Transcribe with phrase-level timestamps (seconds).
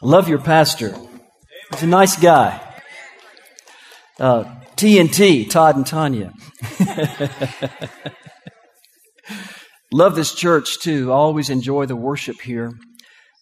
[0.00, 0.94] Love your pastor.
[1.72, 2.60] He's a nice guy.
[4.20, 4.44] Uh,
[4.76, 6.32] TNT, Todd and Tanya.
[9.92, 11.10] love this church too.
[11.10, 12.70] Always enjoy the worship here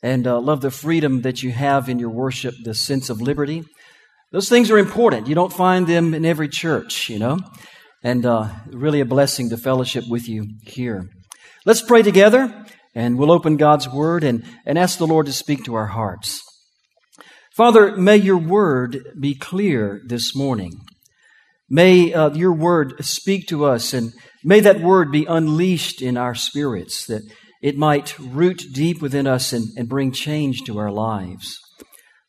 [0.02, 3.62] and uh, love the freedom that you have in your worship, the sense of liberty.
[4.32, 5.26] Those things are important.
[5.26, 7.38] You don't find them in every church, you know,
[8.02, 11.10] and uh, really a blessing to fellowship with you here.
[11.66, 12.64] Let's pray together
[12.94, 16.45] and we'll open God's Word and, and ask the Lord to speak to our hearts.
[17.56, 20.72] Father, may your Word be clear this morning.
[21.70, 24.12] May uh, your Word speak to us and
[24.44, 27.22] may that Word be unleashed in our spirits that
[27.62, 31.58] it might root deep within us and, and bring change to our lives.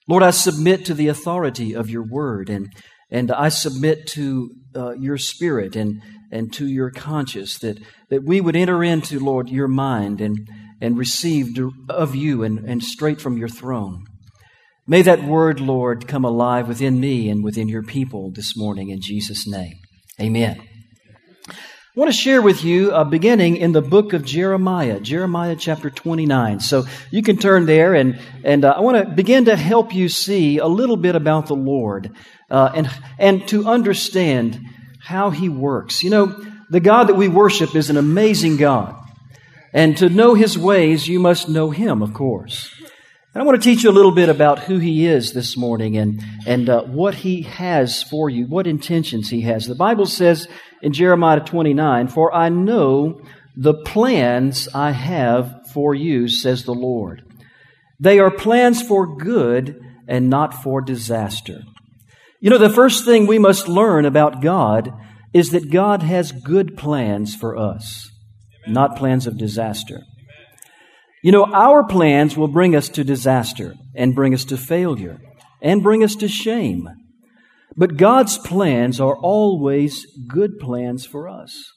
[0.08, 2.70] Lord, I submit to the authority of your Word and,
[3.12, 8.40] and I submit to uh, your Spirit and, and to your conscience, that, that we
[8.40, 10.48] would enter into, Lord, your mind and,
[10.80, 11.48] and receive
[11.90, 14.06] of you and, and straight from your throne.
[14.90, 19.02] May that word, Lord, come alive within me and within your people this morning in
[19.02, 19.80] Jesus' name.
[20.18, 20.62] Amen.
[21.50, 21.54] I
[21.94, 26.62] want to share with you a beginning in the book of Jeremiah, Jeremiah chapter 29.
[26.62, 30.08] So you can turn there and, and uh, I want to begin to help you
[30.08, 32.16] see a little bit about the Lord
[32.50, 34.58] uh, and, and to understand
[35.02, 36.02] how He works.
[36.02, 38.96] You know, the God that we worship is an amazing God.
[39.74, 42.74] And to know His ways, you must know Him, of course.
[43.34, 45.98] And I want to teach you a little bit about who He is this morning
[45.98, 49.66] and, and uh, what He has for you, what intentions He has.
[49.66, 50.48] The Bible says
[50.82, 53.22] in Jeremiah 29, For I know
[53.56, 57.24] the plans I have for you, says the Lord.
[58.00, 61.62] They are plans for good and not for disaster
[62.40, 64.94] you know, the first thing we must learn about God
[65.34, 68.12] is that God has good plans for us,
[68.64, 68.74] Amen.
[68.74, 70.02] not plans of disaster.
[71.28, 75.20] You know, our plans will bring us to disaster and bring us to failure
[75.62, 76.88] and bring us to shame.
[77.76, 81.70] But God's plans are always good plans for us.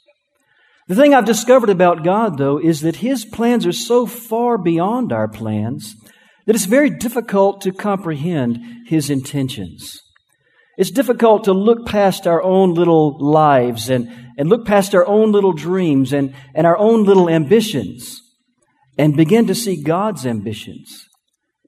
[0.86, 5.12] The thing I've discovered about God, though, is that His plans are so far beyond
[5.12, 5.96] our plans
[6.46, 10.00] that it's very difficult to comprehend His intentions.
[10.78, 15.32] It's difficult to look past our own little lives and, and look past our own
[15.32, 18.22] little dreams and, and our own little ambitions
[19.00, 21.06] and begin to see God's ambitions.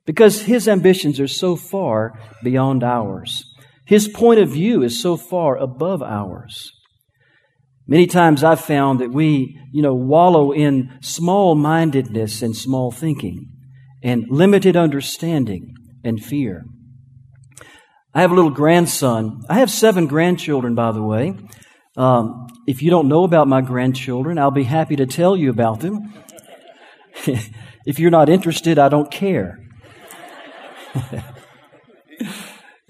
[0.05, 2.13] Because His ambitions are so far
[2.45, 3.43] beyond ours.
[3.87, 6.71] His point of view is so far above ours.
[7.87, 13.51] Many times I've found that we, you know, wallow in small mindedness and small thinking
[14.03, 16.67] and limited understanding and fear.
[18.13, 19.41] I have a little grandson.
[19.49, 21.35] I have seven grandchildren, by the way.
[21.97, 25.81] Um, if you don't know about my grandchildren, I'll be happy to tell you about
[25.81, 26.13] them.
[27.87, 29.59] if you're not interested, I don't care.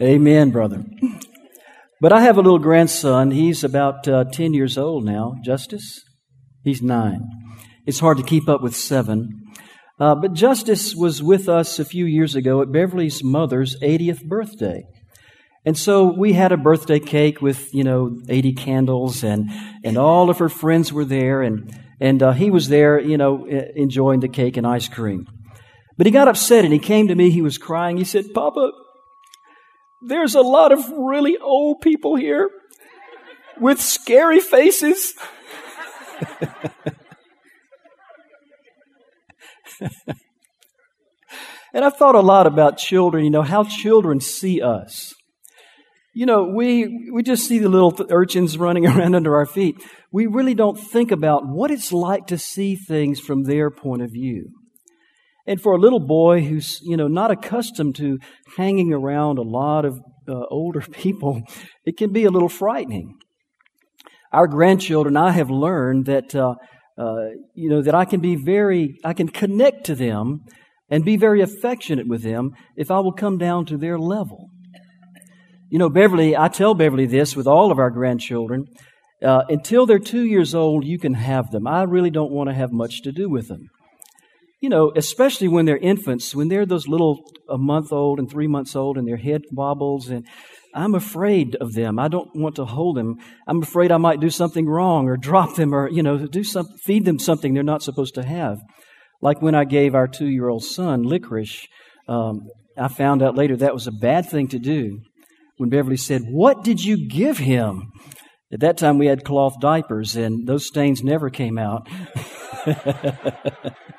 [0.00, 0.84] Amen, brother.
[2.00, 3.30] But I have a little grandson.
[3.30, 5.34] He's about uh, 10 years old now.
[5.44, 6.02] Justice?
[6.64, 7.28] He's nine.
[7.86, 9.28] It's hard to keep up with seven.
[10.00, 14.82] Uh, but Justice was with us a few years ago at Beverly's mother's 80th birthday.
[15.64, 19.48] And so we had a birthday cake with, you know, 80 candles and,
[19.84, 21.72] and all of her friends were there and,
[22.02, 25.24] and uh, he was there, you know, enjoying the cake and ice cream.
[25.96, 27.96] But he got upset and he came to me, he was crying.
[27.96, 28.72] He said, Papa,
[30.08, 32.50] there's a lot of really old people here
[33.60, 35.14] with scary faces.
[41.72, 45.14] and I thought a lot about children, you know, how children see us.
[46.14, 49.76] You know, we, we just see the little urchins running around under our feet.
[50.10, 54.10] We really don't think about what it's like to see things from their point of
[54.10, 54.50] view.
[55.46, 58.18] And for a little boy who's, you know, not accustomed to
[58.56, 61.42] hanging around a lot of uh, older people,
[61.84, 63.18] it can be a little frightening.
[64.32, 66.54] Our grandchildren, I have learned that, uh,
[66.96, 70.40] uh, you know, that I can be very, I can connect to them
[70.88, 74.50] and be very affectionate with them if I will come down to their level.
[75.72, 78.66] You know, Beverly, I tell Beverly this with all of our grandchildren.
[79.24, 81.66] Uh, until they're two years old, you can have them.
[81.66, 83.70] I really don't want to have much to do with them.
[84.60, 88.46] You know, especially when they're infants, when they're those little a month old and three
[88.46, 90.26] months old and their head wobbles and
[90.74, 91.98] I'm afraid of them.
[91.98, 93.16] I don't want to hold them.
[93.46, 96.66] I'm afraid I might do something wrong or drop them or, you know, do some,
[96.84, 98.58] feed them something they're not supposed to have.
[99.22, 101.66] Like when I gave our two year old son licorice,
[102.08, 105.00] um, I found out later that was a bad thing to do
[105.56, 107.92] when Beverly said, What did you give him?
[108.52, 111.88] At that time, we had cloth diapers, and those stains never came out.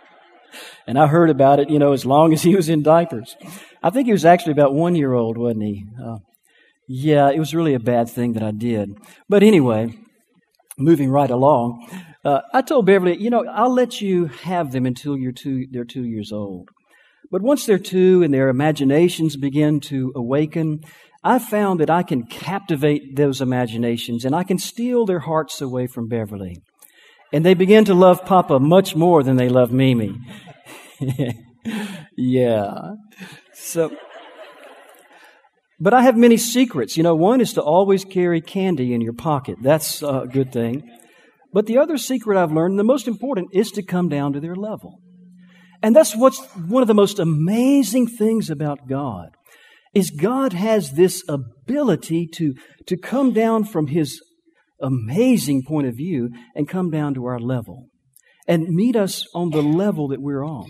[0.85, 3.35] And I heard about it, you know, as long as he was in diapers.
[3.81, 5.85] I think he was actually about one year old, wasn't he?
[6.03, 6.17] Uh,
[6.87, 8.89] yeah, it was really a bad thing that I did.
[9.29, 9.93] But anyway,
[10.77, 11.87] moving right along,
[12.25, 15.85] uh, I told Beverly, you know, I'll let you have them until you're two, they're
[15.85, 16.69] two years old.
[17.31, 20.81] But once they're two and their imaginations begin to awaken,
[21.23, 25.87] I've found that I can captivate those imaginations and I can steal their hearts away
[25.87, 26.57] from Beverly.
[27.31, 30.15] And they begin to love Papa much more than they love Mimi.
[32.17, 32.91] yeah.
[33.53, 33.95] So,
[35.79, 36.97] but I have many secrets.
[36.97, 39.57] You know, one is to always carry candy in your pocket.
[39.61, 40.83] That's a good thing.
[41.53, 44.55] But the other secret I've learned, the most important, is to come down to their
[44.55, 44.99] level.
[45.81, 49.29] And that's what's one of the most amazing things about God
[49.93, 52.55] is God has this ability to,
[52.87, 54.21] to come down from his
[54.81, 57.87] amazing point of view and come down to our level
[58.47, 60.69] and meet us on the level that we're on.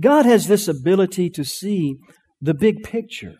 [0.00, 1.96] God has this ability to see
[2.40, 3.34] the big picture.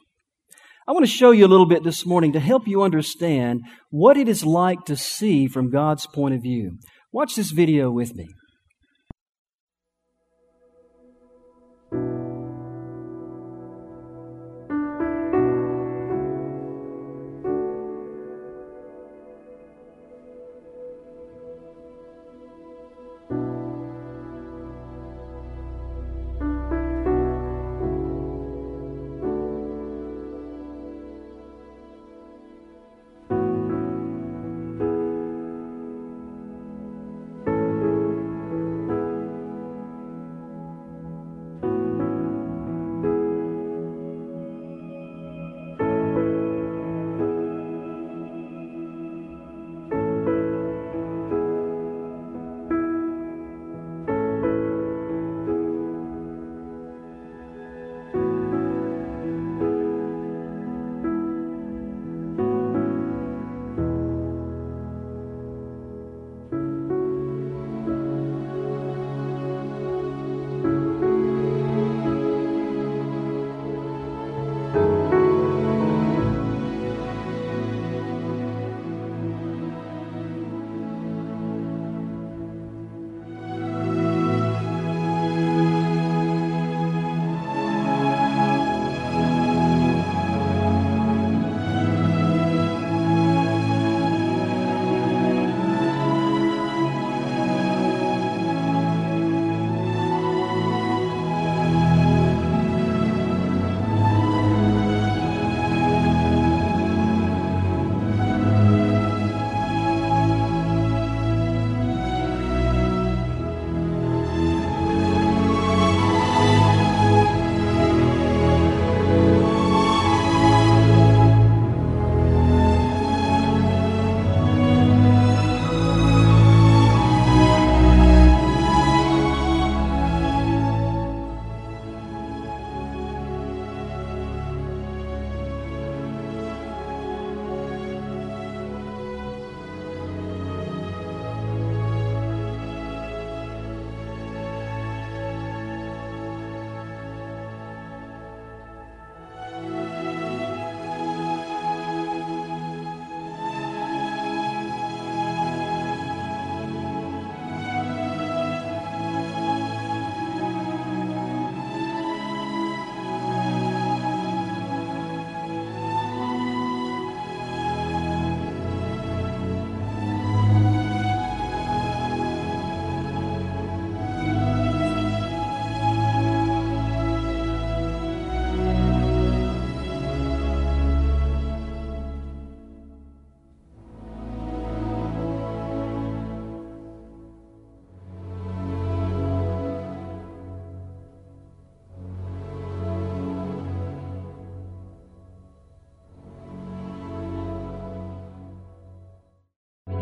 [0.87, 3.61] I want to show you a little bit this morning to help you understand
[3.91, 6.79] what it is like to see from God's point of view.
[7.13, 8.29] Watch this video with me.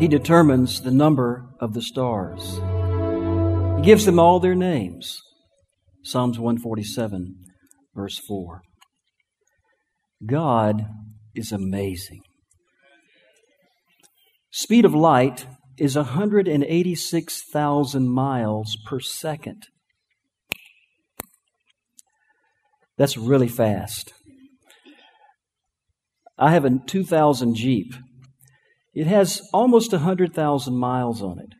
[0.01, 2.55] He determines the number of the stars.
[3.77, 5.21] He gives them all their names.
[6.03, 7.35] Psalms 147,
[7.93, 8.63] verse 4.
[10.25, 10.87] God
[11.35, 12.21] is amazing.
[14.49, 15.45] Speed of light
[15.77, 19.67] is 186,000 miles per second.
[22.97, 24.13] That's really fast.
[26.39, 27.93] I have a 2000 Jeep
[28.93, 31.53] it has almost 100,000 miles on it.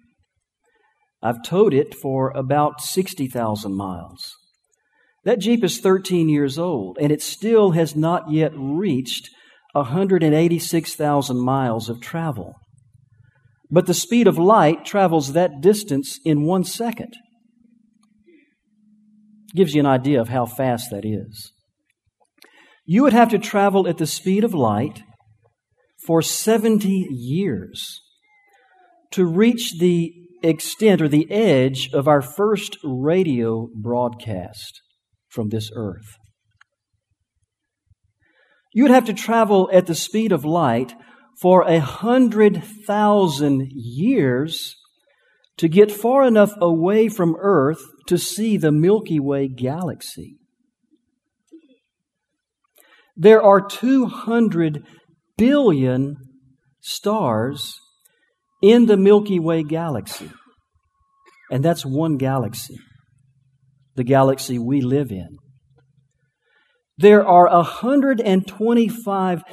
[1.24, 4.36] I've towed it for about 60,000 miles.
[5.24, 9.30] That Jeep is 13 years old, and it still has not yet reached
[9.74, 12.56] 186,000 miles of travel.
[13.70, 17.14] But the speed of light travels that distance in one second.
[19.56, 21.52] Gives you an idea of how fast that is.
[22.86, 25.04] You would have to travel at the speed of light
[26.06, 28.02] for 70 years
[29.12, 34.82] to reach the extent or the edge of our first radio broadcast
[35.30, 36.18] from this earth.
[38.74, 40.94] You would have to travel at the speed of light
[41.42, 44.76] for a hundred thousand years
[45.58, 50.38] to get far enough away from Earth to see the Milky Way galaxy.
[53.18, 54.84] There are 200
[55.42, 56.18] billion
[56.82, 57.80] stars
[58.62, 60.30] in the Milky Way galaxy.
[61.50, 62.78] And that's one galaxy,
[63.96, 65.40] the galaxy we live in.
[66.96, 69.44] There are 125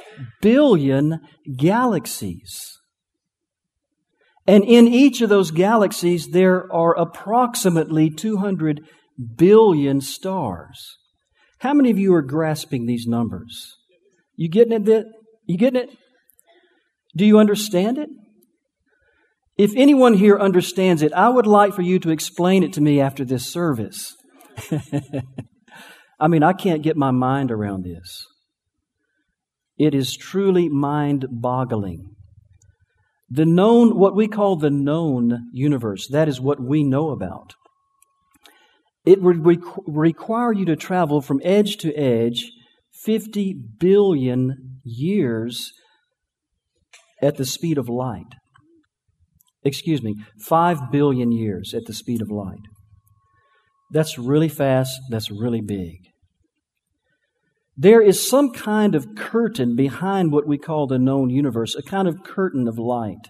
[0.42, 1.20] billion
[1.56, 2.76] galaxies.
[4.46, 8.82] And in each of those galaxies, there are approximately 200
[9.36, 10.98] billion stars.
[11.60, 13.74] How many of you are grasping these numbers?
[14.36, 15.06] You getting it?
[15.48, 15.90] You getting it?
[17.16, 18.10] Do you understand it?
[19.56, 23.00] If anyone here understands it, I would like for you to explain it to me
[23.00, 24.14] after this service.
[26.20, 28.24] I mean, I can't get my mind around this.
[29.78, 32.14] It is truly mind boggling.
[33.30, 37.54] The known, what we call the known universe, that is what we know about.
[39.06, 39.46] It would
[39.86, 42.50] require you to travel from edge to edge
[43.04, 45.72] 50 billion years
[47.22, 48.34] at the speed of light.
[49.64, 50.14] Excuse me,
[50.46, 52.60] 5 billion years at the speed of light.
[53.92, 55.96] That's really fast, that's really big.
[57.76, 62.08] There is some kind of curtain behind what we call the known universe, a kind
[62.08, 63.28] of curtain of light.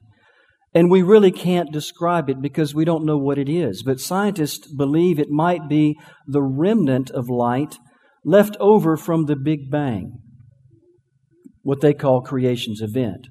[0.74, 3.82] And we really can't describe it because we don't know what it is.
[3.82, 7.78] But scientists believe it might be the remnant of light
[8.24, 10.18] left over from the Big Bang,
[11.68, 13.28] what they call creation's event,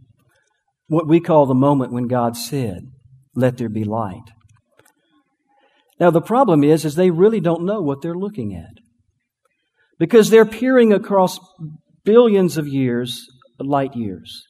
[0.86, 2.84] what we call the moment when God said,
[3.34, 4.30] Let there be light.
[6.00, 8.76] Now, the problem is, is they really don't know what they're looking at
[9.98, 11.40] because they're peering across
[12.06, 13.26] billions of years,
[13.60, 14.44] light years,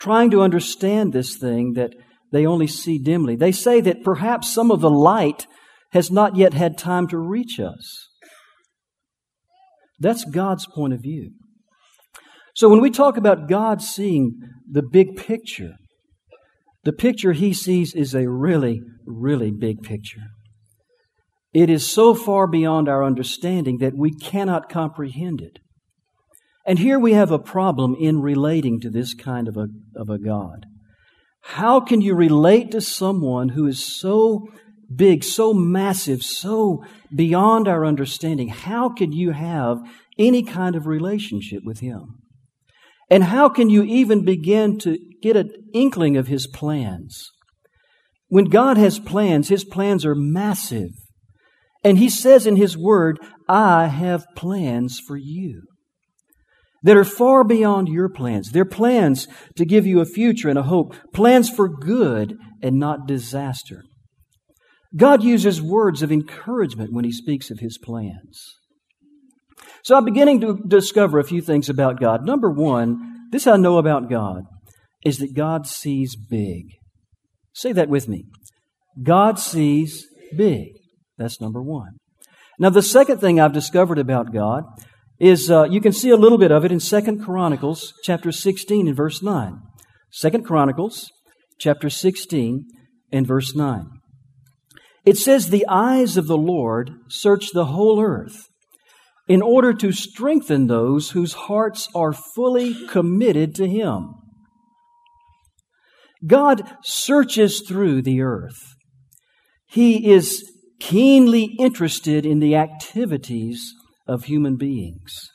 [0.00, 1.94] trying to understand this thing that
[2.32, 3.36] they only see dimly.
[3.36, 5.46] They say that perhaps some of the light
[5.92, 8.08] has not yet had time to reach us.
[10.00, 11.34] That's God's point of view.
[12.54, 14.38] So when we talk about God seeing
[14.70, 15.76] the big picture,
[16.84, 20.22] the picture he sees is a really, really big picture.
[21.54, 25.58] It is so far beyond our understanding that we cannot comprehend it.
[26.66, 29.66] And here we have a problem in relating to this kind of a,
[29.96, 30.66] of a God.
[31.42, 34.46] How can you relate to someone who is so
[34.94, 38.48] big, so massive, so beyond our understanding?
[38.48, 39.78] How can you have
[40.18, 42.21] any kind of relationship with him?
[43.12, 47.28] And how can you even begin to get an inkling of his plans?
[48.28, 50.88] When God has plans, his plans are massive.
[51.84, 55.64] And he says in his word, I have plans for you
[56.84, 58.50] that are far beyond your plans.
[58.50, 63.06] They're plans to give you a future and a hope, plans for good and not
[63.06, 63.82] disaster.
[64.96, 68.56] God uses words of encouragement when he speaks of his plans.
[69.84, 72.24] So I'm beginning to discover a few things about God.
[72.24, 74.44] Number one, this I know about God
[75.04, 76.66] is that God sees big.
[77.52, 78.26] Say that with me.
[79.02, 80.68] God sees big.
[81.18, 81.96] That's number one.
[82.58, 84.64] Now, the second thing I've discovered about God
[85.18, 88.86] is uh, you can see a little bit of it in Second Chronicles chapter 16
[88.86, 89.58] and verse 9.
[90.10, 91.10] Second Chronicles
[91.58, 92.66] chapter 16
[93.10, 93.86] and verse 9.
[95.04, 98.48] It says, The eyes of the Lord search the whole earth
[99.28, 104.14] in order to strengthen those whose hearts are fully committed to Him.
[106.26, 108.74] God searches through the earth.
[109.66, 110.44] He is
[110.80, 113.72] keenly interested in the activities
[114.06, 115.30] of human beings.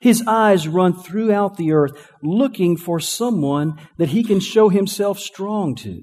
[0.00, 5.74] His eyes run throughout the earth looking for someone that he can show himself strong
[5.76, 6.02] to.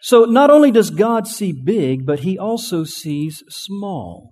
[0.00, 4.30] So not only does God see big, but he also sees small.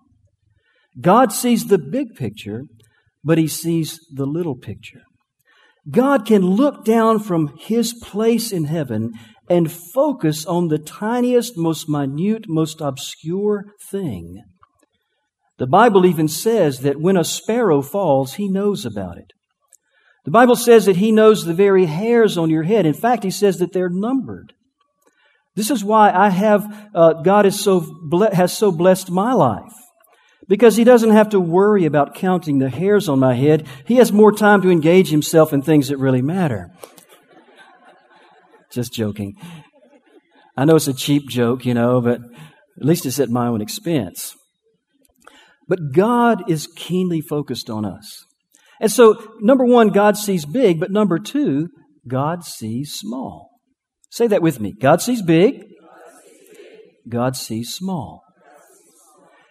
[1.00, 2.64] God sees the big picture,
[3.24, 5.02] but he sees the little picture.
[5.90, 9.12] God can look down from his place in heaven
[9.48, 14.42] and focus on the tiniest, most minute, most obscure thing.
[15.58, 19.32] The Bible even says that when a sparrow falls, he knows about it.
[20.24, 22.86] The Bible says that he knows the very hairs on your head.
[22.86, 24.52] In fact, he says that they're numbered.
[25.56, 27.84] This is why I have, uh, God is so,
[28.32, 29.72] has so blessed my life.
[30.50, 33.68] Because he doesn't have to worry about counting the hairs on my head.
[33.86, 36.72] He has more time to engage himself in things that really matter.
[38.72, 39.36] Just joking.
[40.56, 43.60] I know it's a cheap joke, you know, but at least it's at my own
[43.60, 44.34] expense.
[45.68, 48.24] But God is keenly focused on us.
[48.80, 51.68] And so, number one, God sees big, but number two,
[52.08, 53.50] God sees small.
[54.10, 54.72] Say that with me.
[54.72, 55.62] God sees big,
[57.08, 58.24] God sees small.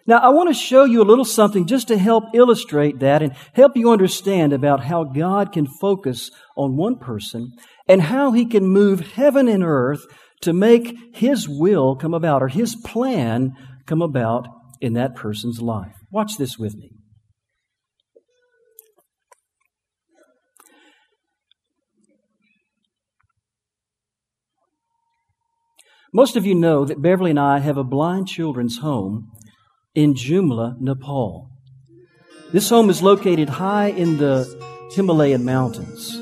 [0.09, 3.31] Now, I want to show you a little something just to help illustrate that and
[3.53, 7.51] help you understand about how God can focus on one person
[7.87, 10.01] and how he can move heaven and earth
[10.41, 13.51] to make his will come about or his plan
[13.85, 14.47] come about
[14.81, 15.93] in that person's life.
[16.09, 16.89] Watch this with me.
[26.11, 29.29] Most of you know that Beverly and I have a blind children's home
[29.95, 31.49] in Jumla, Nepal.
[32.51, 34.45] This home is located high in the
[34.91, 36.15] Himalayan mountains.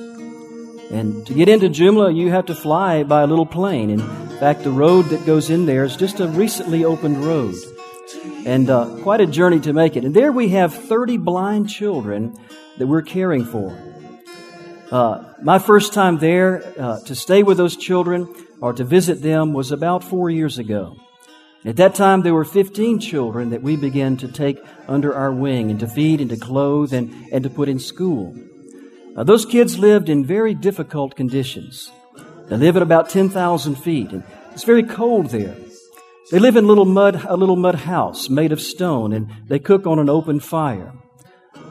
[0.91, 3.89] And to get into Jumla, you have to fly by a little plane.
[3.89, 3.99] In
[4.39, 7.55] fact, the road that goes in there is just a recently opened road.
[8.45, 10.05] And uh, quite a journey to make it.
[10.05, 12.37] And there we have 30 blind children
[12.77, 13.77] that we're caring for.
[14.89, 19.51] Uh, my first time there uh, to stay with those children or to visit them
[19.51, 20.95] was about four years ago.
[21.65, 25.71] At that time, there were 15 children that we began to take under our wing
[25.71, 28.35] and to feed and to clothe and, and to put in school.
[29.15, 31.91] Uh, those kids lived in very difficult conditions.
[32.47, 34.23] They live at about 10,000 feet, and
[34.53, 35.55] it's very cold there.
[36.31, 39.87] They live in little mud, a little mud house made of stone, and they cook
[39.87, 40.93] on an open fire.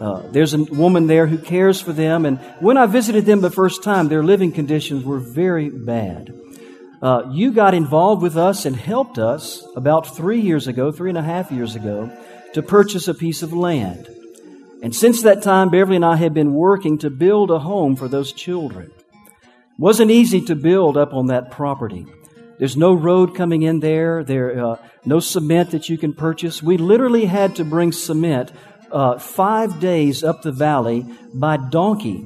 [0.00, 3.50] Uh, there's a woman there who cares for them, and when I visited them the
[3.50, 6.34] first time, their living conditions were very bad.
[7.02, 11.19] Uh, you got involved with us and helped us about three years ago, three and
[11.19, 12.11] a half years ago,
[12.54, 14.09] to purchase a piece of land.
[14.82, 18.09] And since that time, Beverly and I have been working to build a home for
[18.09, 18.93] those children.
[18.97, 22.06] It wasn't easy to build up on that property.
[22.59, 24.25] There's no road coming in there.
[24.25, 26.63] There, uh, no cement that you can purchase.
[26.63, 28.52] We literally had to bring cement
[28.91, 31.04] uh, five days up the valley
[31.35, 32.25] by donkey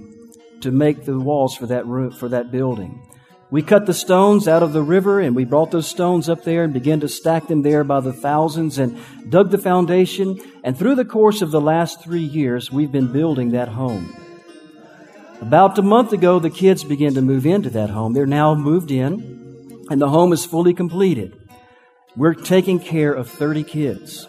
[0.61, 3.03] to make the walls for that room, for that building.
[3.51, 6.63] We cut the stones out of the river and we brought those stones up there
[6.63, 8.97] and began to stack them there by the thousands and
[9.29, 10.39] dug the foundation.
[10.63, 14.15] And through the course of the last three years, we've been building that home.
[15.41, 18.13] About a month ago, the kids began to move into that home.
[18.13, 21.37] They're now moved in and the home is fully completed.
[22.17, 24.29] We're taking care of 30 kids.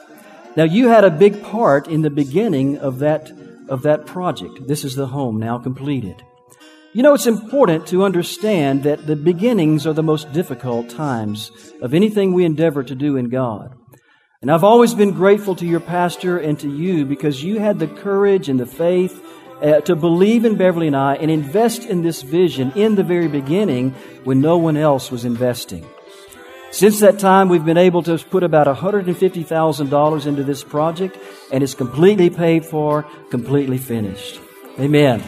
[0.55, 3.31] Now, you had a big part in the beginning of that,
[3.69, 4.67] of that project.
[4.67, 6.23] This is the home now completed.
[6.93, 11.51] You know, it's important to understand that the beginnings are the most difficult times
[11.81, 13.73] of anything we endeavor to do in God.
[14.41, 17.87] And I've always been grateful to your pastor and to you because you had the
[17.87, 19.23] courage and the faith
[19.61, 23.29] uh, to believe in Beverly and I and invest in this vision in the very
[23.29, 23.91] beginning
[24.25, 25.87] when no one else was investing.
[26.71, 31.17] Since that time, we've been able to put about $150,000 into this project,
[31.53, 34.41] and it's completely paid for, completely finished.
[34.77, 35.23] Amen.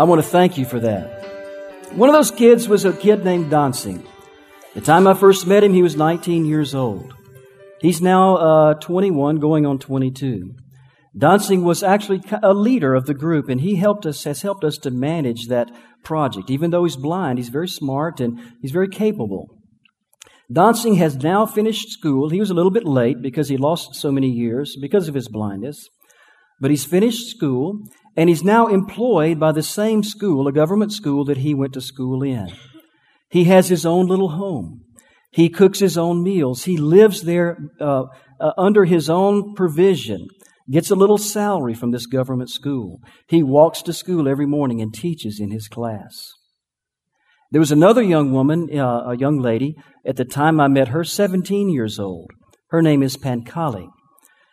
[0.00, 1.92] I want to thank you for that.
[1.92, 4.02] One of those kids was a kid named Dancing.
[4.72, 7.12] The time I first met him, he was 19 years old.
[7.82, 10.54] He's now uh, 21, going on 22.
[11.14, 14.78] Dancing was actually a leader of the group, and he helped us, has helped us
[14.78, 15.70] to manage that
[16.02, 16.48] project.
[16.48, 19.48] Even though he's blind, he's very smart and he's very capable.
[20.50, 22.30] Dancing has now finished school.
[22.30, 25.28] He was a little bit late because he lost so many years because of his
[25.28, 25.90] blindness.
[26.58, 27.80] But he's finished school,
[28.20, 31.80] and he's now employed by the same school, a government school that he went to
[31.80, 32.52] school in.
[33.30, 34.82] He has his own little home.
[35.32, 36.64] He cooks his own meals.
[36.64, 38.02] He lives there uh,
[38.38, 40.28] uh, under his own provision
[40.70, 43.00] gets a little salary from this government school.
[43.26, 46.30] He walks to school every morning and teaches in his class.
[47.50, 51.04] There was another young woman, uh, a young lady, at the time I met her,
[51.04, 52.28] 17 years old.
[52.68, 53.88] Her name is Pankali.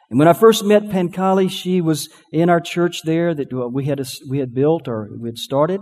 [0.09, 3.85] And when I first met Pankali, she was in our church there that uh, we
[3.85, 5.81] had, we had built or we had started.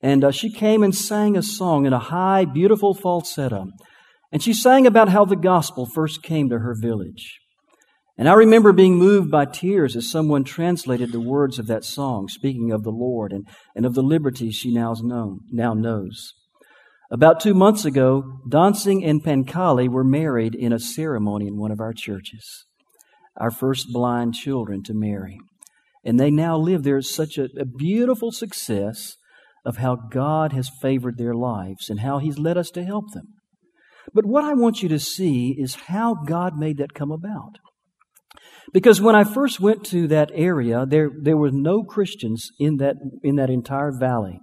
[0.00, 3.66] And uh, she came and sang a song in a high, beautiful falsetto.
[4.30, 7.40] And she sang about how the gospel first came to her village.
[8.16, 12.28] And I remember being moved by tears as someone translated the words of that song,
[12.28, 16.32] speaking of the Lord and, and of the liberty she now, known, now knows.
[17.10, 21.80] About two months ago, Dancing and Pankali were married in a ceremony in one of
[21.80, 22.66] our churches.
[23.36, 25.38] Our first blind children to marry.
[26.04, 29.16] And they now live there such a, a beautiful success
[29.64, 33.26] of how God has favored their lives and how He's led us to help them.
[34.12, 37.58] But what I want you to see is how God made that come about.
[38.72, 42.96] Because when I first went to that area, there, there were no Christians in that,
[43.22, 44.40] in that entire valley,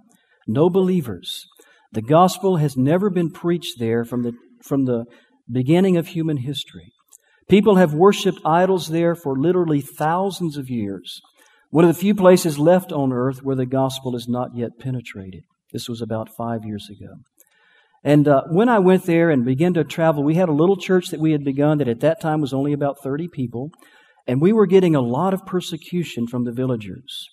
[0.48, 1.44] no believers.
[1.92, 4.32] The gospel has never been preached there from the,
[4.64, 5.04] from the
[5.50, 6.92] beginning of human history.
[7.48, 11.20] People have worshiped idols there for literally thousands of years.
[11.70, 15.44] One of the few places left on earth where the gospel is not yet penetrated.
[15.72, 17.14] This was about five years ago.
[18.04, 21.08] And uh, when I went there and began to travel, we had a little church
[21.08, 23.70] that we had begun that at that time was only about 30 people.
[24.26, 27.28] And we were getting a lot of persecution from the villagers.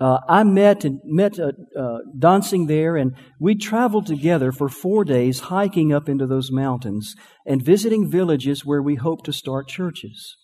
[0.00, 5.04] Uh, I met and met uh, uh, dancing there, and we traveled together for four
[5.04, 10.36] days, hiking up into those mountains and visiting villages where we hoped to start churches.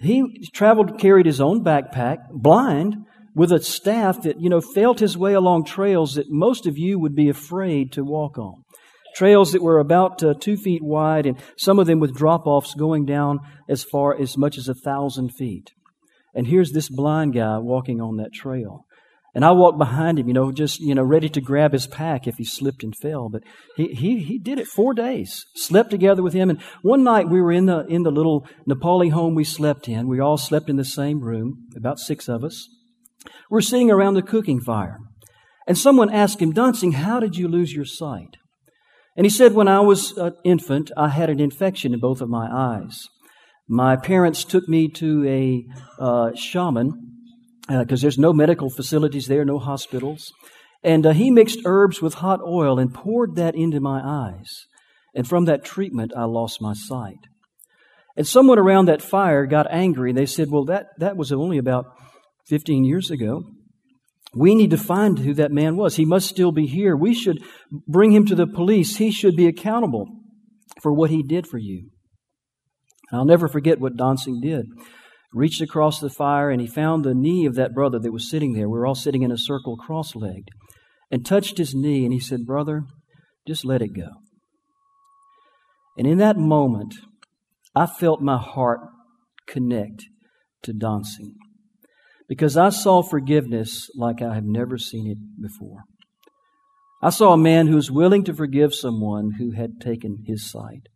[0.00, 2.96] He traveled, carried his own backpack, blind,
[3.34, 6.98] with a staff that you know felt his way along trails that most of you
[6.98, 8.64] would be afraid to walk on
[9.18, 12.74] trails that were about uh, two feet wide, and some of them with drop offs
[12.74, 15.72] going down as far as much as a thousand feet.
[16.34, 18.84] And here's this blind guy walking on that trail.
[19.34, 22.26] And I walked behind him, you know, just, you know, ready to grab his pack
[22.26, 23.28] if he slipped and fell.
[23.28, 23.42] But
[23.76, 26.50] he, he, he did it four days, slept together with him.
[26.50, 30.08] And one night we were in the, in the little Nepali home we slept in.
[30.08, 32.68] We all slept in the same room, about six of us.
[33.50, 34.98] We're sitting around the cooking fire.
[35.66, 38.38] And someone asked him, Dancing, how did you lose your sight?
[39.16, 42.28] And he said, When I was an infant, I had an infection in both of
[42.30, 43.06] my eyes.
[43.68, 45.66] My parents took me to a
[46.02, 47.08] uh, shaman
[47.68, 50.32] because uh, there's no medical facilities there, no hospitals.
[50.82, 54.48] And uh, he mixed herbs with hot oil and poured that into my eyes.
[55.14, 57.18] And from that treatment, I lost my sight.
[58.16, 60.12] And someone around that fire got angry.
[60.12, 61.86] They said, Well, that, that was only about
[62.46, 63.42] 15 years ago.
[64.34, 65.96] We need to find who that man was.
[65.96, 66.96] He must still be here.
[66.96, 67.38] We should
[67.70, 68.96] bring him to the police.
[68.96, 70.06] He should be accountable
[70.82, 71.90] for what he did for you.
[73.12, 74.66] I'll never forget what Dancing did.
[75.32, 78.54] Reached across the fire and he found the knee of that brother that was sitting
[78.54, 78.68] there.
[78.68, 80.48] We were all sitting in a circle cross legged
[81.10, 82.82] and touched his knee and he said, Brother,
[83.46, 84.08] just let it go.
[85.96, 86.94] And in that moment,
[87.74, 88.80] I felt my heart
[89.46, 90.04] connect
[90.62, 91.34] to Dancing
[92.28, 95.84] because I saw forgiveness like I have never seen it before.
[97.02, 100.88] I saw a man who was willing to forgive someone who had taken his sight.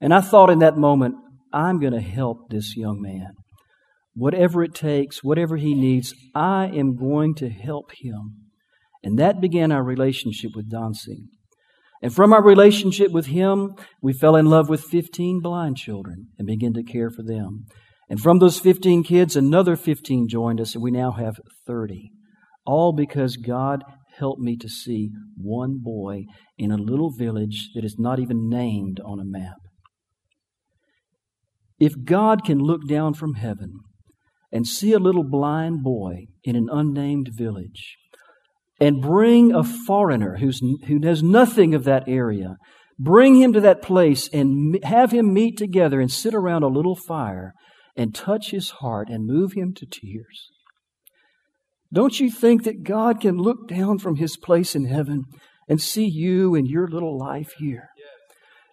[0.00, 1.16] And I thought in that moment,
[1.52, 3.32] I'm going to help this young man.
[4.14, 8.36] Whatever it takes, whatever he needs, I am going to help him.
[9.02, 11.28] And that began our relationship with Dancing.
[12.02, 16.46] And from our relationship with him, we fell in love with 15 blind children and
[16.46, 17.66] began to care for them.
[18.08, 22.10] And from those 15 kids, another 15 joined us, and we now have 30.
[22.64, 23.82] All because God
[24.18, 26.24] helped me to see one boy
[26.58, 29.56] in a little village that is not even named on a map.
[31.78, 33.80] If God can look down from heaven
[34.52, 37.96] and see a little blind boy in an unnamed village
[38.80, 42.56] and bring a foreigner who's, who knows nothing of that area,
[42.98, 46.96] bring him to that place and have him meet together and sit around a little
[46.96, 47.52] fire
[47.96, 50.50] and touch his heart and move him to tears.
[51.92, 55.24] Don't you think that God can look down from his place in heaven
[55.68, 57.88] and see you and your little life here?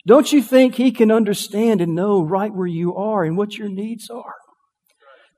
[0.05, 3.69] Don't you think he can understand and know right where you are and what your
[3.69, 4.35] needs are?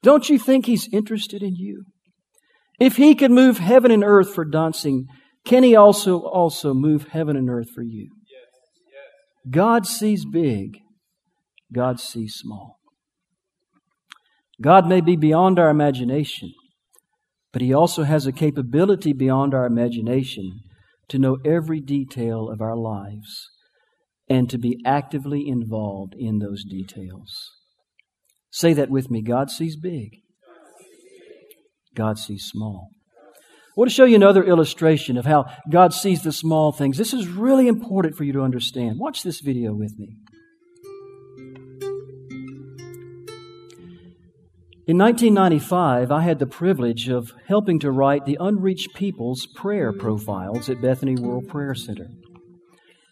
[0.01, 1.84] Don't you think he's interested in you?
[2.80, 5.06] If he can move heaven and earth for dancing,
[5.45, 8.10] can he also also move heaven and earth for you?
[9.49, 10.80] God sees big,
[11.71, 12.80] God sees small.
[14.62, 16.54] God may be beyond our imagination,
[17.51, 20.62] but He also has a capability beyond our imagination
[21.10, 23.49] to know every detail of our lives
[24.27, 27.51] and to be actively involved in those details.
[28.51, 30.09] Say that with me God sees big,
[31.95, 32.89] God sees small.
[33.27, 36.97] I want to show you another illustration of how God sees the small things.
[36.97, 38.99] This is really important for you to understand.
[38.99, 40.15] Watch this video with me.
[44.88, 50.69] In 1995, I had the privilege of helping to write the Unreached People's prayer profiles
[50.69, 52.07] at Bethany World Prayer Center.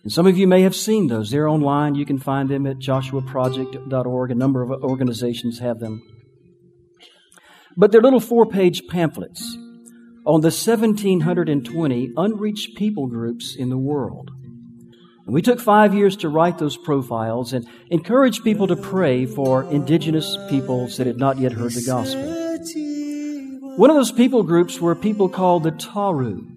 [0.03, 1.29] And some of you may have seen those.
[1.29, 1.95] They're online.
[1.95, 4.31] You can find them at joshuaproject.org.
[4.31, 6.01] A number of organizations have them.
[7.77, 9.41] But they're little four page pamphlets
[10.25, 14.29] on the 1720 unreached people groups in the world.
[15.25, 19.63] And we took five years to write those profiles and encourage people to pray for
[19.63, 22.43] indigenous peoples that had not yet heard the gospel.
[23.77, 26.52] One of those people groups were people called the Tharu.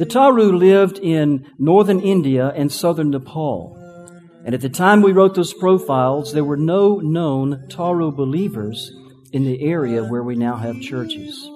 [0.00, 3.76] The Tharu lived in northern India and southern Nepal.
[4.46, 8.90] And at the time we wrote those profiles, there were no known Tharu believers
[9.30, 11.46] in the area where we now have churches.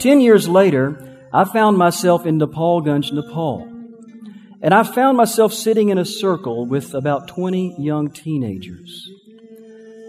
[0.00, 3.68] Ten years later, I found myself in Nepalganj, Nepal.
[4.60, 9.08] And I found myself sitting in a circle with about 20 young teenagers.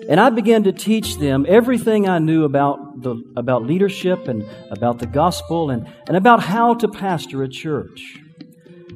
[0.10, 5.00] And I began to teach them everything I knew about, the, about leadership and about
[5.00, 8.20] the gospel and, and about how to pastor a church.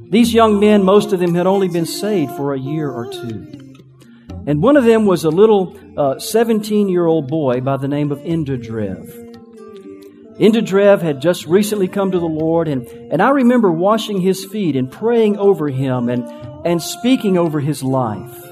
[0.10, 3.76] These young men, most of them had only been saved for a year or two.
[4.46, 5.78] And one of them was a little
[6.20, 9.26] 17 uh, year old boy by the name of Indradev.
[10.40, 14.76] Indradev had just recently come to the Lord, and, and I remember washing his feet
[14.76, 16.24] and praying over him and,
[16.66, 18.47] and speaking over his life.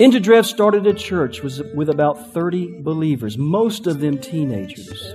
[0.00, 5.12] Indradev started a church with about 30 believers, most of them teenagers.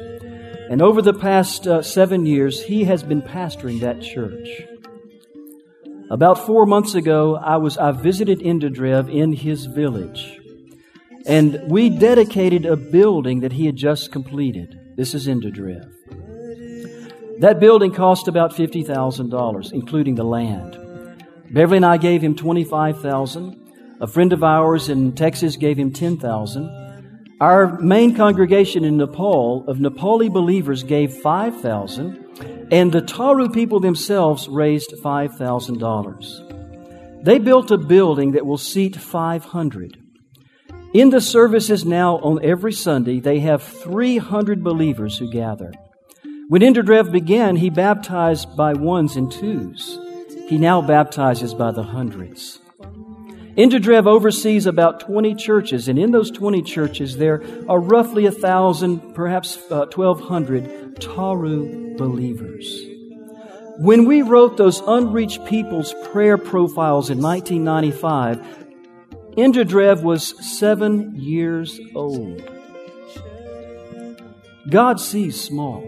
[0.69, 4.61] And over the past uh, seven years, he has been pastoring that church.
[6.11, 10.39] About four months ago, I was I visited Indradev in his village,
[11.25, 14.79] and we dedicated a building that he had just completed.
[14.95, 15.91] This is Indradev.
[17.39, 20.77] That building cost about fifty thousand dollars, including the land.
[21.49, 23.64] Beverly and I gave him twenty-five thousand.
[24.01, 26.69] A friend of ours in Texas gave him 10,000.
[27.39, 34.49] Our main congregation in Nepal of Nepali believers gave 5,000, and the Tharu people themselves
[34.49, 37.23] raised $5,000.
[37.23, 39.97] They built a building that will seat 500.
[40.93, 45.71] In the services now on every Sunday, they have 300 believers who gather.
[46.49, 49.97] When Indradev began, he baptized by ones and twos.
[50.47, 52.59] He now baptizes by the hundreds.
[53.57, 59.15] Indradev oversees about 20 churches, and in those 20 churches, there are roughly a thousand,
[59.15, 62.81] perhaps uh, 1,200 Tharu believers.
[63.77, 68.65] When we wrote those unreached people's prayer profiles in 1995,
[69.37, 72.41] Indradev was seven years old.
[74.69, 75.87] God sees small.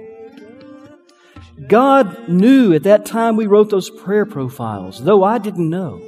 [1.68, 6.02] God knew at that time we wrote those prayer profiles, though I didn't know.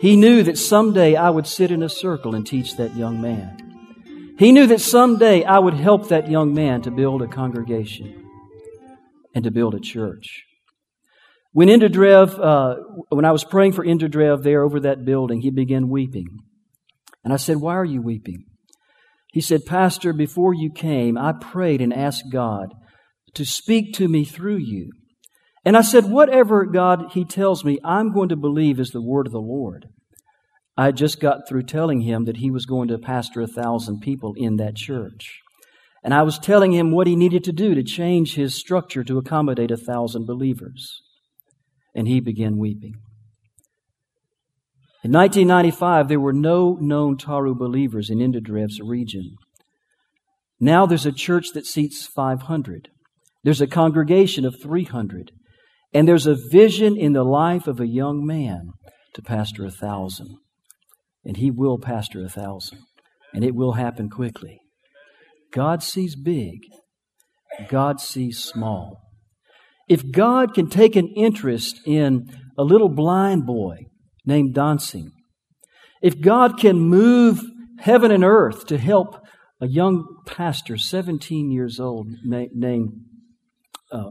[0.00, 4.34] He knew that someday I would sit in a circle and teach that young man.
[4.38, 8.24] He knew that someday I would help that young man to build a congregation
[9.34, 10.44] and to build a church.
[11.52, 12.76] When Indradev, uh,
[13.08, 16.28] when I was praying for Indradev there over that building, he began weeping.
[17.24, 18.44] And I said, Why are you weeping?
[19.32, 22.72] He said, Pastor, before you came, I prayed and asked God
[23.34, 24.90] to speak to me through you.
[25.68, 29.26] And I said, whatever God He tells me, I'm going to believe is the word
[29.26, 29.90] of the Lord.
[30.78, 34.32] I just got through telling him that he was going to pastor a thousand people
[34.38, 35.40] in that church.
[36.02, 39.18] And I was telling him what he needed to do to change his structure to
[39.18, 41.02] accommodate a thousand believers.
[41.94, 42.94] And he began weeping.
[45.04, 49.36] In 1995, there were no known Tharu believers in Indradev's region.
[50.58, 52.88] Now there's a church that seats 500.
[53.44, 55.32] There's a congregation of 300.
[55.92, 58.72] And there's a vision in the life of a young man
[59.14, 60.36] to pastor a thousand.
[61.24, 62.80] And he will pastor a thousand.
[63.34, 64.60] And it will happen quickly.
[65.52, 66.60] God sees big,
[67.68, 69.00] God sees small.
[69.88, 73.86] If God can take an interest in a little blind boy
[74.26, 75.10] named Dancing,
[76.02, 77.40] if God can move
[77.78, 79.24] heaven and earth to help
[79.60, 82.92] a young pastor, 17 years old, named
[83.90, 84.10] uh,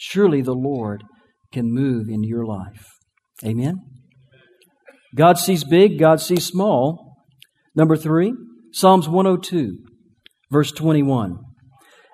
[0.00, 1.04] surely the Lord
[1.52, 2.86] can move in your life.
[3.44, 3.76] Amen?
[5.14, 7.16] God sees big, God sees small.
[7.74, 8.32] Number three,
[8.72, 9.76] Psalms 102,
[10.50, 11.38] verse 21.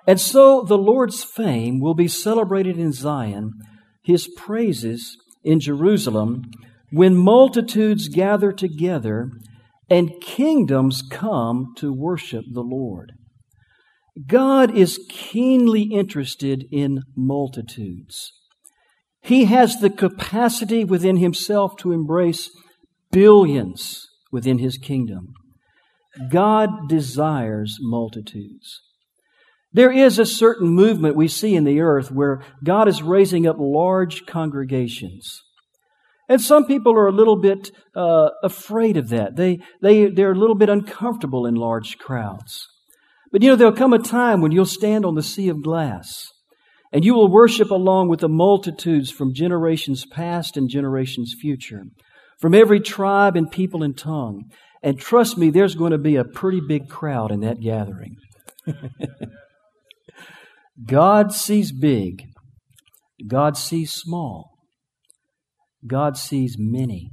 [0.05, 3.51] And so the Lord's fame will be celebrated in Zion,
[4.03, 6.43] his praises in Jerusalem,
[6.91, 9.29] when multitudes gather together
[9.89, 13.13] and kingdoms come to worship the Lord.
[14.25, 18.31] God is keenly interested in multitudes.
[19.21, 22.49] He has the capacity within himself to embrace
[23.11, 25.33] billions within his kingdom.
[26.29, 28.81] God desires multitudes.
[29.71, 33.57] There is a certain movement we see in the earth where God is raising up
[33.59, 35.41] large congregations.
[36.29, 39.35] And some people are a little bit uh, afraid of that.
[39.35, 42.67] They, they, they're a little bit uncomfortable in large crowds.
[43.31, 46.31] But you know, there'll come a time when you'll stand on the sea of glass
[46.91, 51.83] and you will worship along with the multitudes from generations past and generations future,
[52.39, 54.45] from every tribe and people and tongue.
[54.81, 58.15] And trust me, there's going to be a pretty big crowd in that gathering.
[60.85, 62.23] God sees big,
[63.27, 64.51] God sees small,
[65.85, 67.11] God sees many.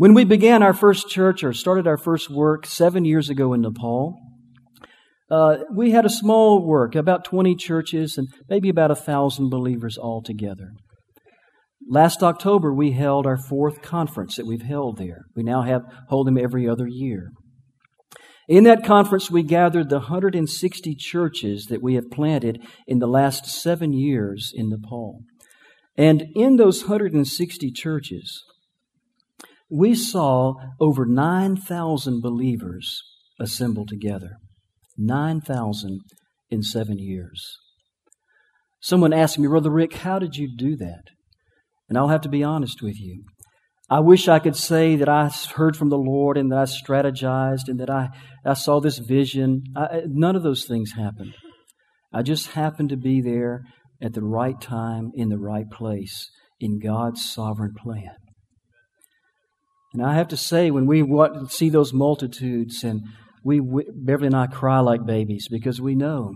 [0.00, 3.60] When we began our first church or started our first work seven years ago in
[3.60, 4.18] Nepal,
[5.30, 9.98] uh, we had a small work, about 20 churches and maybe about a thousand believers
[9.98, 10.70] altogether.
[11.86, 15.26] Last October, we held our fourth conference that we've held there.
[15.36, 17.32] We now have hold them every other year.
[18.48, 23.44] In that conference, we gathered the 160 churches that we have planted in the last
[23.44, 25.20] seven years in Nepal.
[25.98, 28.42] And in those 160 churches,
[29.70, 33.02] we saw over 9,000 believers
[33.38, 34.32] assemble together.
[34.96, 36.00] 9,000
[36.50, 37.56] in seven years.
[38.80, 41.02] Someone asked me, Brother Rick, how did you do that?
[41.88, 43.24] And I'll have to be honest with you.
[43.88, 47.68] I wish I could say that I heard from the Lord and that I strategized
[47.68, 48.08] and that I,
[48.44, 49.64] I saw this vision.
[49.74, 51.34] I, none of those things happened.
[52.12, 53.62] I just happened to be there
[54.02, 56.30] at the right time in the right place
[56.60, 58.14] in God's sovereign plan.
[59.92, 61.04] And I have to say, when we
[61.48, 63.02] see those multitudes, and
[63.44, 63.60] we,
[63.92, 66.34] Beverly and I cry like babies because we know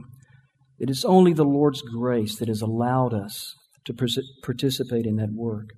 [0.78, 3.94] it is only the Lord's grace that has allowed us to
[4.42, 5.68] participate in that work.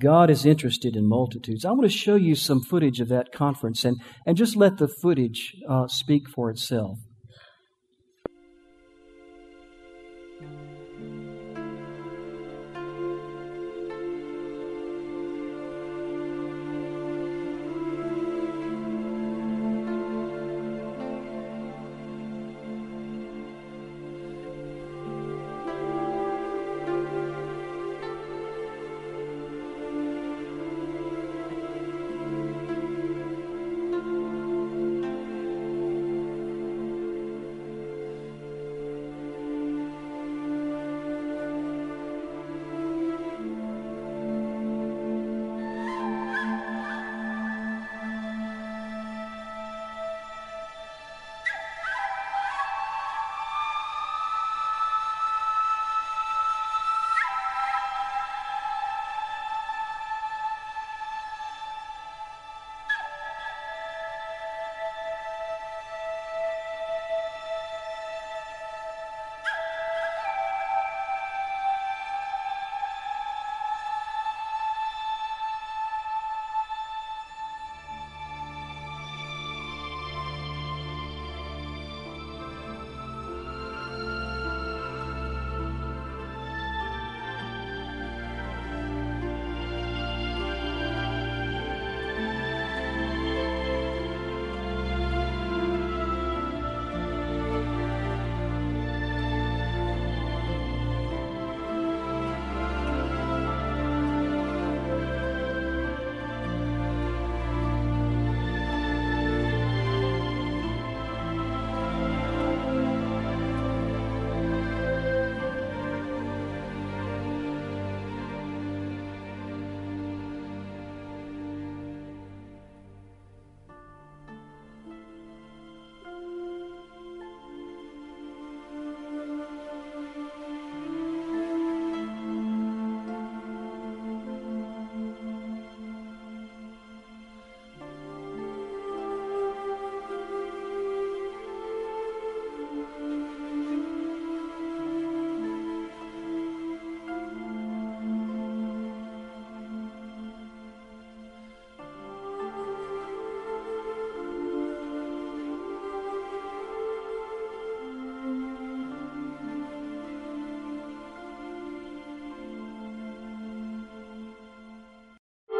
[0.00, 1.64] God is interested in multitudes.
[1.64, 4.88] I want to show you some footage of that conference and, and just let the
[4.88, 6.98] footage uh, speak for itself.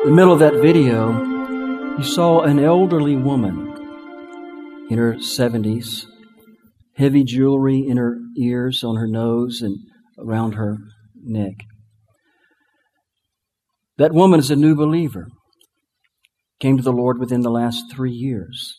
[0.05, 1.19] The middle of that video,
[1.97, 3.73] you saw an elderly woman
[4.91, 6.05] in her 70s,
[6.97, 9.79] heavy jewelry in her ears, on her nose, and
[10.19, 10.77] around her
[11.23, 11.55] neck.
[13.97, 15.29] That woman is a new believer.
[16.61, 18.77] Came to the Lord within the last three years.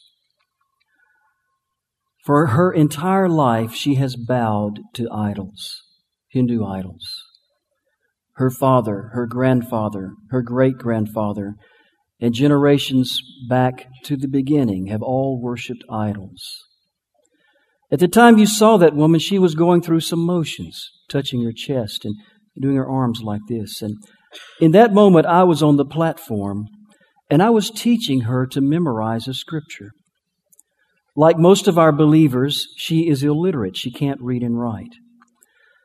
[2.24, 5.82] For her entire life, she has bowed to idols,
[6.30, 7.35] Hindu idols.
[8.36, 11.56] Her father, her grandfather, her great grandfather,
[12.20, 13.20] and generations
[13.50, 16.42] back to the beginning have all worshiped idols.
[17.92, 21.54] At the time you saw that woman, she was going through some motions, touching her
[21.56, 22.16] chest and
[22.60, 23.82] doing her arms like this.
[23.82, 23.96] And
[24.60, 26.66] in that moment, I was on the platform
[27.30, 29.92] and I was teaching her to memorize a scripture.
[31.16, 33.78] Like most of our believers, she is illiterate.
[33.78, 34.94] She can't read and write.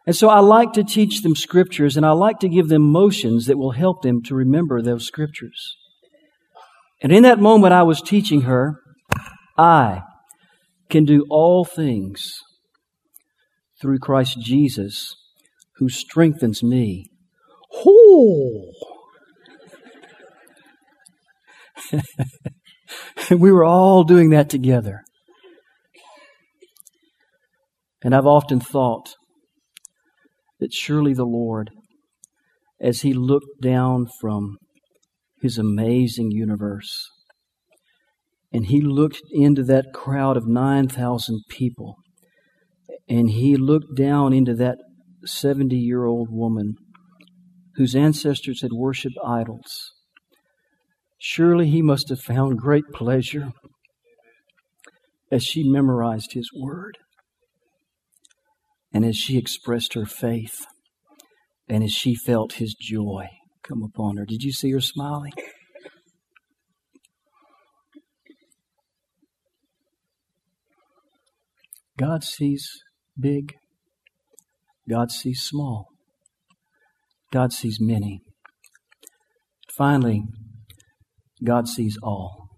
[0.06, 3.46] And so I like to teach them scriptures and I like to give them motions
[3.46, 5.76] that will help them to remember those scriptures.
[7.02, 8.76] And in that moment I was teaching her,
[9.56, 10.02] I
[10.88, 12.32] can do all things
[13.80, 15.14] through Christ Jesus
[15.76, 17.06] who strengthens me.
[17.74, 18.72] Oh!
[23.30, 25.02] and we were all doing that together.
[28.02, 29.14] And I've often thought
[30.60, 31.70] that surely the Lord,
[32.80, 34.56] as He looked down from
[35.42, 37.08] His amazing universe,
[38.52, 41.96] and He looked into that crowd of 9,000 people,
[43.08, 44.78] and He looked down into that
[45.24, 46.76] 70 year old woman
[47.76, 49.92] whose ancestors had worshiped idols.
[51.18, 53.52] Surely he must have found great pleasure
[55.30, 56.98] as she memorized his word
[58.92, 60.66] and as she expressed her faith
[61.68, 63.26] and as she felt his joy
[63.62, 64.26] come upon her.
[64.26, 65.32] Did you see her smiling?
[71.98, 72.66] God sees
[73.18, 73.52] big,
[74.88, 75.88] God sees small,
[77.30, 78.20] God sees many.
[79.76, 80.22] Finally,
[81.44, 82.48] God sees all.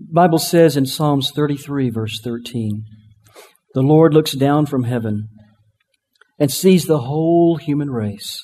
[0.00, 2.84] Bible says in Psalms 33, verse 13,
[3.74, 5.28] the Lord looks down from heaven
[6.38, 8.38] and sees the whole human race.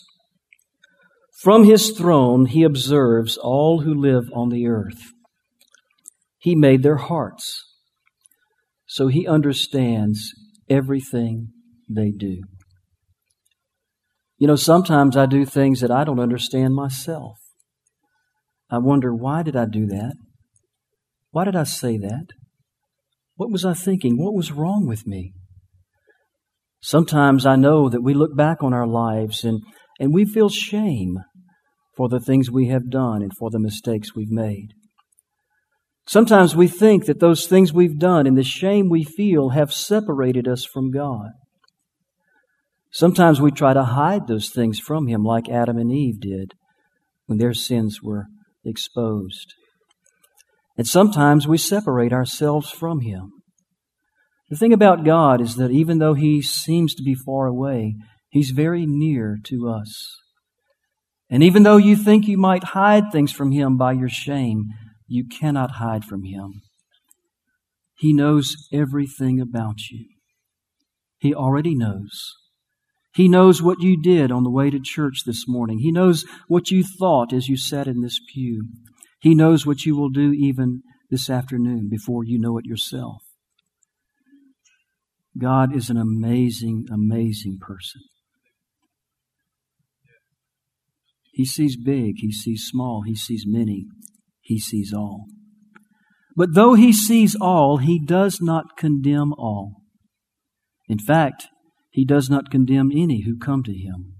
[1.42, 5.12] From his throne, he observes all who live on the earth.
[6.38, 7.64] He made their hearts,
[8.86, 10.32] so he understands
[10.68, 11.48] everything
[11.88, 12.40] they do.
[14.38, 17.38] You know, sometimes I do things that I don't understand myself.
[18.70, 20.14] I wonder, why did I do that?
[21.30, 22.26] Why did I say that?
[23.38, 24.16] What was I thinking?
[24.18, 25.32] What was wrong with me?
[26.80, 29.62] Sometimes I know that we look back on our lives and,
[30.00, 31.18] and we feel shame
[31.96, 34.70] for the things we have done and for the mistakes we've made.
[36.04, 40.48] Sometimes we think that those things we've done and the shame we feel have separated
[40.48, 41.30] us from God.
[42.90, 46.54] Sometimes we try to hide those things from Him, like Adam and Eve did
[47.26, 48.26] when their sins were
[48.64, 49.54] exposed.
[50.78, 53.32] And sometimes we separate ourselves from Him.
[54.48, 57.96] The thing about God is that even though He seems to be far away,
[58.30, 60.16] He's very near to us.
[61.28, 64.68] And even though you think you might hide things from Him by your shame,
[65.08, 66.62] you cannot hide from Him.
[67.98, 70.06] He knows everything about you.
[71.18, 72.34] He already knows.
[73.12, 75.80] He knows what you did on the way to church this morning.
[75.80, 78.68] He knows what you thought as you sat in this pew.
[79.18, 83.22] He knows what you will do even this afternoon before you know it yourself.
[85.36, 88.02] God is an amazing, amazing person.
[91.32, 93.86] He sees big, he sees small, he sees many,
[94.40, 95.26] he sees all.
[96.36, 99.82] But though he sees all, he does not condemn all.
[100.88, 101.46] In fact,
[101.90, 104.17] he does not condemn any who come to him.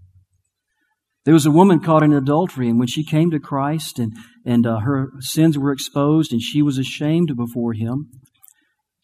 [1.29, 4.15] There was a woman caught in adultery, and when she came to Christ and,
[4.47, 8.09] and uh, her sins were exposed and she was ashamed before him,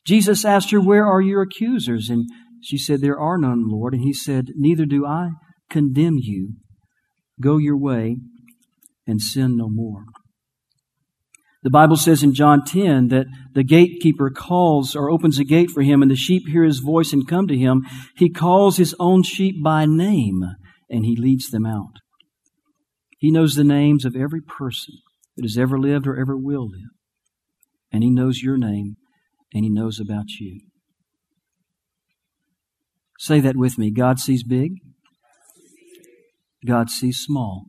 [0.06, 2.08] Jesus asked her, Where are your accusers?
[2.08, 2.26] And
[2.62, 3.92] she said, There are none, Lord.
[3.92, 5.32] And he said, Neither do I
[5.68, 6.54] condemn you.
[7.42, 8.16] Go your way
[9.06, 10.06] and sin no more.
[11.62, 15.82] The Bible says in John 10 that the gatekeeper calls or opens a gate for
[15.82, 17.82] him, and the sheep hear his voice and come to him.
[18.16, 20.40] He calls his own sheep by name,
[20.88, 21.98] and he leads them out.
[23.18, 24.94] He knows the names of every person
[25.36, 26.90] that has ever lived or ever will live.
[27.92, 28.96] And He knows your name,
[29.52, 30.60] and He knows about you.
[33.18, 34.72] Say that with me God sees big,
[36.66, 37.66] God sees small,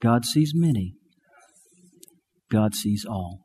[0.00, 0.94] God sees many,
[2.50, 3.40] God sees all.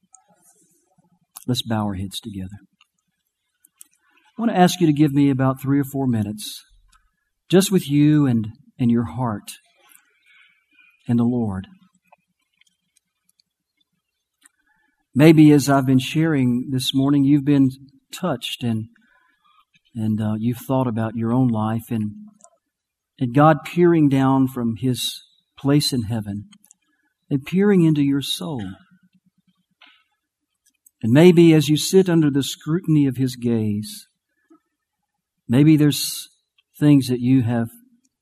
[1.48, 2.58] Let's bow our heads together.
[4.38, 6.64] I want to ask you to give me about three or four minutes
[7.50, 8.48] just with you and,
[8.80, 9.52] and your heart
[11.08, 11.68] and the Lord.
[15.14, 17.70] Maybe as I've been sharing this morning, you've been
[18.14, 18.86] touched and
[19.94, 22.12] and uh, you've thought about your own life and
[23.20, 25.22] and God peering down from His
[25.58, 26.46] place in heaven
[27.30, 28.64] and peering into your soul.
[31.04, 34.08] And maybe as you sit under the scrutiny of His gaze,
[35.48, 36.30] maybe there's
[36.80, 37.68] things that you have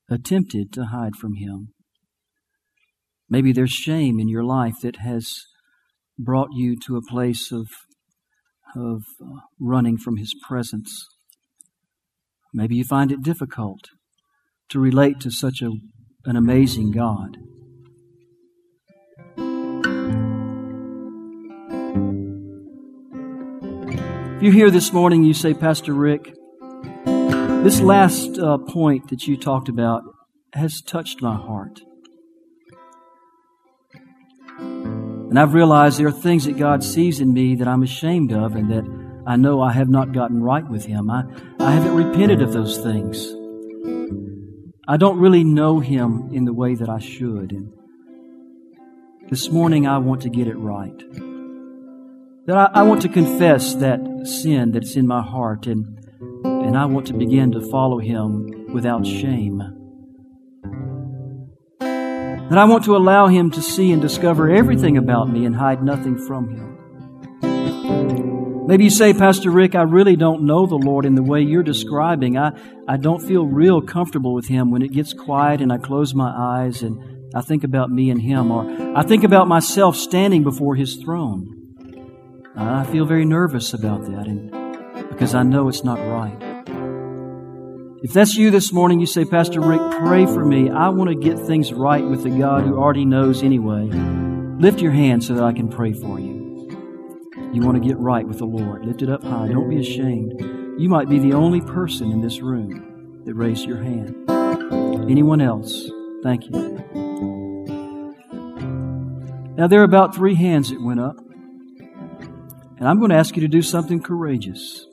[0.10, 1.74] attempted to hide from Him.
[3.30, 5.44] Maybe there's shame in your life that has
[6.18, 7.68] brought you to a place of,
[8.76, 11.06] of uh, running from His presence.
[12.54, 13.82] Maybe you find it difficult
[14.70, 15.72] to relate to such a,
[16.26, 17.38] an amazing God.
[24.38, 26.34] If you're here this morning, you say, Pastor Rick,
[27.06, 30.02] this last uh, point that you talked about
[30.54, 31.82] has touched my heart.
[35.30, 38.56] And I've realized there are things that God sees in me that I'm ashamed of
[38.56, 38.84] and that
[39.28, 41.12] I know I have not gotten right with Him.
[41.12, 41.24] I,
[41.60, 43.36] I haven't repented of those things.
[44.88, 47.52] I don't really know Him in the way that I should.
[47.52, 47.72] And
[49.30, 50.98] this morning I want to get it right.
[52.48, 55.96] That I, I want to confess that sin that's in my heart and
[56.44, 59.79] and I want to begin to follow Him without shame.
[62.50, 65.84] And I want to allow Him to see and discover everything about me and hide
[65.84, 66.70] nothing from Him.
[68.66, 71.64] Maybe you say, Pastor Rick, I really don't know the Lord in the way you're
[71.64, 72.38] describing.
[72.38, 72.52] I,
[72.88, 76.32] I don't feel real comfortable with Him when it gets quiet and I close my
[76.36, 80.76] eyes and I think about me and Him, or I think about myself standing before
[80.76, 81.56] His throne.
[82.56, 84.50] I feel very nervous about that and
[85.10, 86.49] because I know it's not right.
[88.02, 90.70] If that's you this morning, you say, Pastor Rick, pray for me.
[90.70, 93.90] I want to get things right with the God who already knows anyway.
[94.58, 96.40] Lift your hand so that I can pray for you.
[97.52, 98.86] You want to get right with the Lord.
[98.86, 99.50] Lift it up high.
[99.50, 100.40] Don't be ashamed.
[100.80, 104.16] You might be the only person in this room that raised your hand.
[105.12, 105.92] Anyone else?
[106.24, 106.52] Thank you.
[109.58, 111.18] Now, there are about three hands that went up.
[112.78, 114.86] And I'm going to ask you to do something courageous.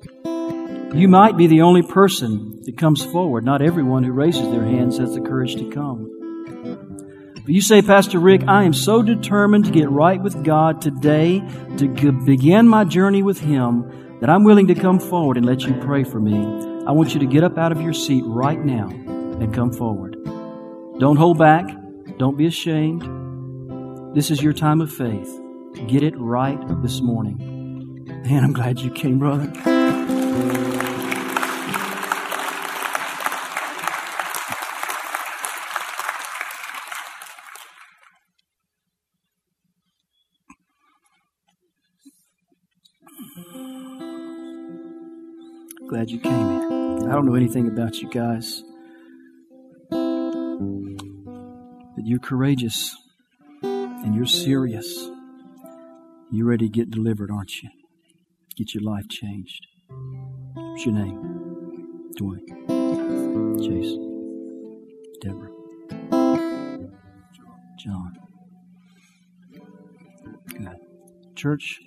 [0.95, 3.45] You might be the only person that comes forward.
[3.45, 6.13] Not everyone who raises their hands has the courage to come.
[7.35, 11.41] But you say, Pastor Rick, I am so determined to get right with God today,
[11.77, 15.75] to begin my journey with Him, that I'm willing to come forward and let you
[15.75, 16.39] pray for me.
[16.87, 20.17] I want you to get up out of your seat right now and come forward.
[20.99, 21.67] Don't hold back.
[22.19, 23.03] Don't be ashamed.
[24.17, 25.31] This is your time of faith.
[25.87, 28.07] Get it right this morning.
[28.25, 29.53] Man, I'm glad you came, brother.
[46.07, 47.09] Glad you came in.
[47.09, 48.63] I don't know anything about you guys,
[51.97, 52.97] but you're courageous
[53.63, 55.09] and you're serious.
[56.31, 57.71] You're ready to get delivered, aren't you?
[58.57, 59.67] Get your life changed.
[60.55, 62.13] What's your name?
[62.21, 62.47] Dwayne.
[63.65, 63.99] Chase.
[65.23, 65.51] Deborah.
[67.79, 68.17] John.
[70.51, 70.79] Good.
[71.35, 71.81] Church,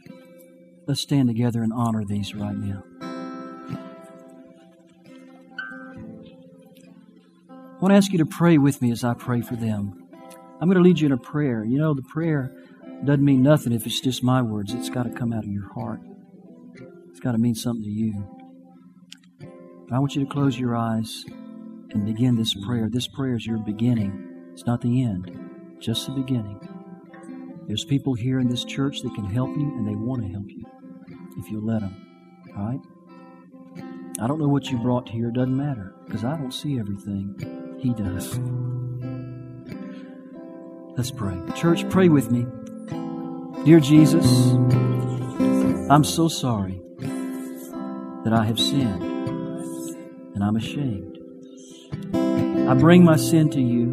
[0.87, 2.83] let's stand together and honor these right now.
[7.89, 10.07] Want to ask you to pray with me as I pray for them.
[10.61, 11.63] I'm going to lead you in a prayer.
[11.63, 12.55] You know, the prayer
[13.03, 14.75] doesn't mean nothing if it's just my words.
[14.75, 15.99] It's got to come out of your heart.
[17.09, 18.13] It's got to mean something to you.
[19.39, 21.25] But I want you to close your eyes
[21.89, 22.89] and begin this prayer.
[22.91, 24.51] This prayer is your beginning.
[24.53, 26.59] It's not the end, just the beginning.
[27.65, 30.45] There's people here in this church that can help you, and they want to help
[30.47, 30.63] you
[31.39, 32.45] if you'll let them.
[32.55, 32.81] All right?
[34.21, 35.29] I don't know what you brought here.
[35.29, 37.58] It doesn't matter because I don't see everything.
[37.79, 38.37] He does.
[40.97, 41.37] Let's pray.
[41.55, 42.45] Church, pray with me.
[43.63, 44.51] Dear Jesus,
[45.89, 46.81] I'm so sorry
[48.25, 49.01] that I have sinned
[50.35, 51.17] and I'm ashamed.
[52.69, 53.91] I bring my sin to you,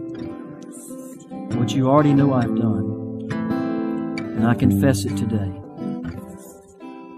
[1.52, 5.52] what you already know I've done, and I confess it today.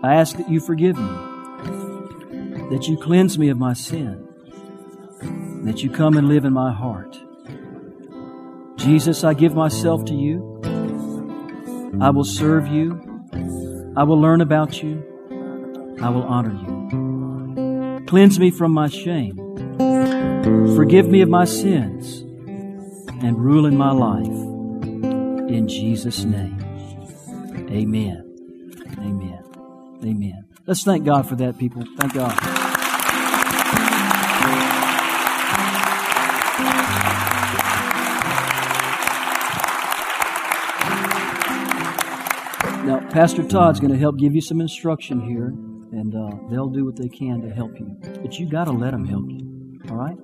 [0.03, 1.09] I ask that you forgive me,
[2.69, 4.28] that you cleanse me of my sin
[5.69, 7.15] that you come and live in my heart.
[8.77, 10.63] Jesus, I give myself to you.
[12.01, 12.99] I will serve you.
[13.95, 15.05] I will learn about you.
[16.01, 18.07] I will honor you.
[18.07, 19.37] Cleanse me from my shame.
[20.75, 22.21] Forgive me of my sins
[23.23, 24.27] and rule in my life.
[25.51, 26.59] In Jesus' name,
[27.71, 28.25] amen.
[28.99, 29.45] Amen.
[30.03, 30.45] Amen.
[30.67, 31.85] Let's thank God for that, people.
[31.99, 32.58] Thank God.
[43.11, 46.97] Pastor Todd's going to help give you some instruction here, and uh, they'll do what
[46.97, 47.97] they can to help you.
[48.23, 49.81] But you got to let them help you.
[49.91, 50.17] All right?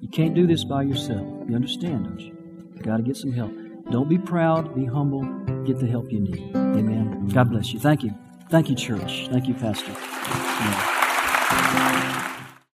[0.00, 1.26] You can't do this by yourself.
[1.48, 2.36] You understand, don't you?
[2.74, 3.52] You got to get some help.
[3.90, 4.74] Don't be proud.
[4.74, 5.22] Be humble.
[5.64, 6.50] Get the help you need.
[6.56, 7.28] Amen.
[7.28, 7.78] God bless you.
[7.78, 8.12] Thank you.
[8.50, 9.28] Thank you, church.
[9.30, 9.92] Thank you, Pastor.
[11.52, 12.21] Amen.